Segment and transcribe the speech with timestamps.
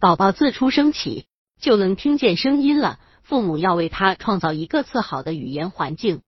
[0.00, 1.26] 宝宝自出生起
[1.60, 6.22] 就能听见声音了，父母要为他创造一个次好的语言环境。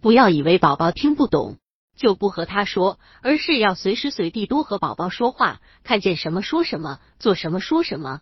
[0.00, 1.58] 不要以为宝宝听不懂
[1.96, 8.20] 就不和他说，而是要随时随地多和宝宝说话，看见什么说什么，做什么说什么，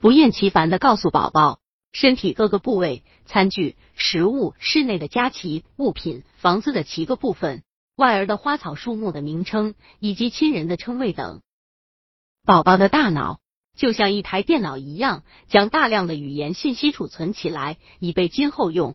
[0.00, 1.60] 不厌其烦的告诉宝宝
[1.92, 7.62] 身体各个部位、餐具、食物、室内的家齐物品、房子的七个部分、
[7.94, 11.42] 外儿的花草树木的名称以及亲人的称谓等。
[12.46, 13.40] 宝宝的大脑
[13.74, 18.94] 就像一台电脑一样，将大量的语言信息储存起来，以备今后用。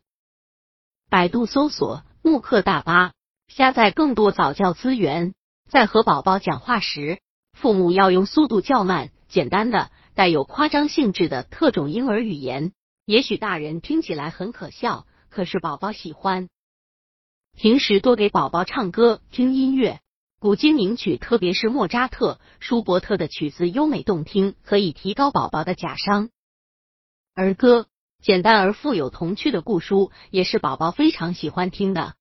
[1.09, 3.13] 百度搜索慕课大巴，
[3.47, 5.33] 下载更多早教资源。
[5.67, 7.21] 在和宝宝讲话时，
[7.53, 12.71] 父母要用速度较慢、简单的、带有夸张性质的特种婴儿语言。
[13.05, 16.49] 也许大人听起来很可笑，可是宝宝喜欢。
[17.57, 20.01] 平时多给宝宝唱歌、听音乐，
[20.41, 26.29] 古今名曲，特别是莫扎特、舒伯特的曲子，优美动听，可以提高宝宝的假伤。
[27.35, 27.87] 儿歌。
[28.21, 32.15] 简单而富有童趣的故书也是宝宝非常喜欢听的。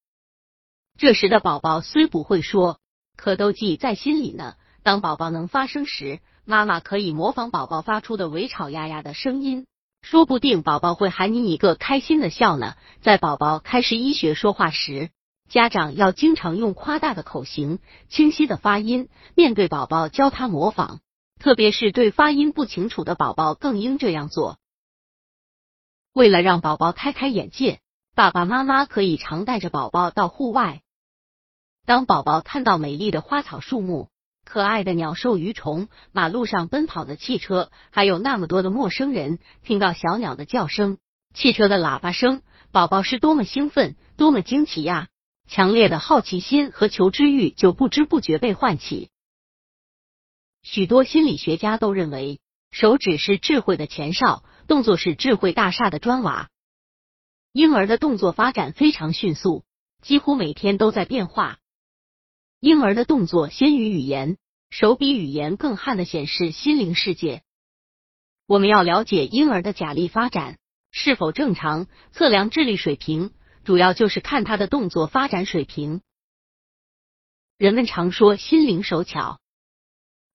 [0.96, 2.78] 这时的宝宝虽不会说，
[3.16, 4.54] 可都记在心里呢。
[4.84, 9.66] 当宝宝能发声时，妈妈可以模仿宝宝发出的微吵呀呀的声音，
[10.02, 12.76] 说不定宝宝会喊你一个开心的笑呢。
[13.00, 15.10] 在宝宝开始医学说话时，
[15.48, 21.00] 家长要经常用夸大的口型、清晰的发音，面对宝宝教他模仿，
[21.40, 24.58] 特别是对发音不清楚的宝宝更应这样做。
[26.12, 27.80] 为了让宝宝开开眼界，
[28.14, 30.82] 爸爸妈妈可以常带着宝宝到户外。
[31.86, 34.10] 当宝宝看到美丽的花草树木、
[34.44, 40.98] 可爱的鸟兽鱼虫、马路上奔跑的汽车，还有那么多的陌生人，听到小鸟的叫声、
[41.32, 45.08] 汽车的喇叭声，宝宝是多么兴奋，多么惊奇呀！
[45.48, 49.10] 强烈的好奇心和求知欲就不知不觉被唤起。
[50.62, 52.40] 许多心理学家都认为，
[52.70, 54.44] 手指是智慧的前哨。
[54.66, 56.50] 动作是智慧大厦的砖瓦。
[57.52, 59.64] 婴儿的动作发展非常迅速，
[60.02, 61.56] 几乎每天都在变化。
[62.60, 64.36] 婴儿的动作先于语言，
[64.68, 67.42] 手比语言更悍的显示心灵世界。
[68.46, 70.58] 我们要了解婴儿的假力发展
[70.90, 73.32] 是否正常，测量智力水平，
[73.68, 76.00] 主要就是看他的动作发展水平。
[77.58, 79.40] 人们常说心灵手巧，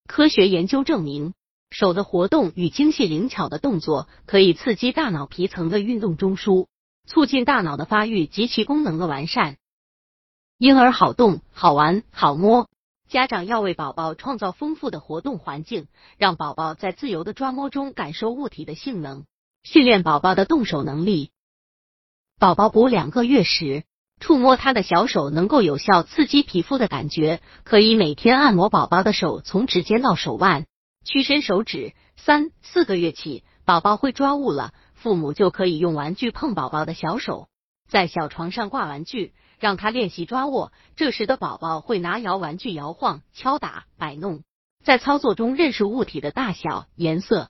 [0.08, 1.34] 科学研究证明。
[1.72, 6.68] 手的活动与精细灵巧的动作可以刺激大脑皮层的运动中枢，
[7.08, 9.58] 促进大脑的发育及其功能的完善。
[10.60, 12.70] 婴儿好动、好玩、好摸，
[13.10, 15.88] 家长要为宝宝创造丰富的活动环境，
[16.20, 19.26] 让宝宝在自由的抓摸中感受物体的性能，
[19.64, 21.32] 训练宝宝的动手能力。
[22.40, 23.84] 宝宝补两个月时，
[24.20, 30.66] 触摸他的小手能够有效刺激皮肤的感觉，可以每天按摩宝宝的手，从指尖到手腕。
[31.06, 37.50] 屈伸手指，三四个月起，宝宝会抓物了，父母就可以用玩具碰宝宝的小手，
[37.90, 40.72] 在小床上挂玩具，让他练习抓握。
[40.96, 44.44] 这时的宝宝会拿摇玩具摇晃、敲打、摆弄，
[44.84, 47.50] 在操作中认识物体的大小、颜色。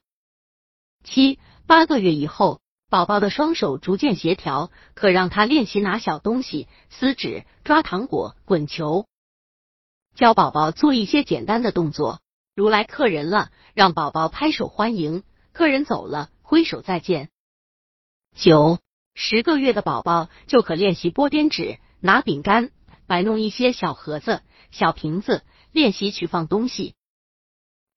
[1.03, 2.61] 七八个月以后，
[2.93, 9.07] 宝宝的双手逐渐协调，可让他练习拿小东西、撕纸、抓糖果、滚球，
[10.13, 12.19] 教宝宝做一些简单的动作。
[12.53, 17.31] 如来客人了，让宝宝拍手欢迎；客人走了，挥手再见。
[18.35, 18.77] 九
[19.15, 22.69] 十个月的宝宝就可练习拨点纸、拿饼干、
[23.07, 26.93] 摆弄一些小盒子、小瓶子，练习取放东西。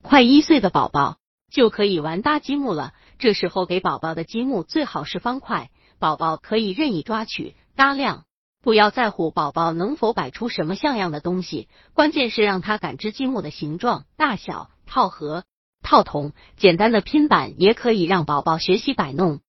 [0.03, 1.19] 快一岁的宝宝
[1.51, 8.25] 就可以玩搭积木了，这时候给宝宝的积木最好是方块，宝宝可以任意抓取搭亮。
[8.63, 14.71] 不要在乎宝宝能否摆出什么像样的东西，关键是让他感知积木的形状、大小。
[14.89, 15.43] 套盒、
[15.83, 19.41] 套筒，简单的拼板也可以让宝宝学习摆弄。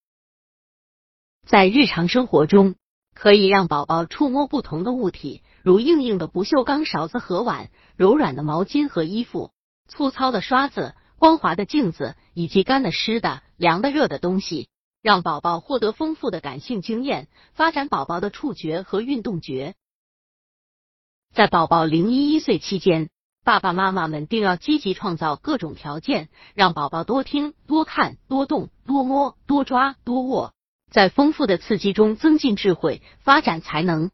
[1.45, 2.73] 在日常生活中，
[3.13, 9.51] 可以让宝宝触摸不同的物体，如硬硬的不锈钢勺子和碗，柔软的毛巾和衣服，
[9.87, 14.69] 粗糙的刷子，光滑的镜子，以及干的、湿的、凉的、热的东西。
[15.03, 19.75] 让宝宝获得丰富的感性经验，发展宝宝的触觉和运动觉。
[21.33, 23.09] 在宝宝零一一岁期间，
[23.45, 30.53] 爸爸妈妈们定要积极创造各种条件，让宝宝多听、多看、多动、多摸、多抓、多握，
[30.91, 34.11] 在丰富的刺激中增进智慧，发展才能。